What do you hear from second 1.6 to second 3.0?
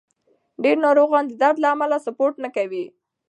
له امله سپورت نه کوي.